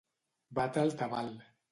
[0.59, 1.29] Batre el tabal.